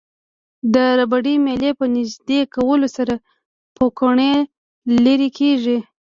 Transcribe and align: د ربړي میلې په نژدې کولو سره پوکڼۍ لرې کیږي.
د 0.73 0.75
ربړي 0.99 1.35
میلې 1.45 1.71
په 1.79 1.85
نژدې 1.95 2.39
کولو 2.55 2.87
سره 2.97 3.13
پوکڼۍ 3.75 4.33
لرې 5.05 5.29
کیږي. 5.37 5.77